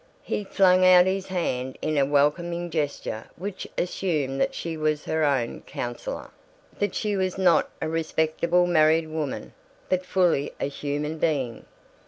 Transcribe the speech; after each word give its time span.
He 0.23 0.43
flung 0.43 0.83
out 0.83 1.05
his 1.05 1.27
hand 1.27 1.77
in 1.79 1.95
a 1.95 2.07
welcoming 2.07 2.71
gesture 2.71 3.25
which 3.35 3.67
assumed 3.77 4.41
that 4.41 4.55
she 4.55 4.75
was 4.75 5.05
her 5.05 5.23
own 5.23 5.61
counselor, 5.67 6.31
that 6.79 6.95
she 6.95 7.15
was 7.15 7.37
not 7.37 7.69
a 7.83 7.87
Respectable 7.87 8.65
Married 8.65 9.07
Woman 9.07 9.53
but 9.89 10.03
fully 10.03 10.53
a 10.59 10.65
human 10.65 11.19
being. 11.19 11.67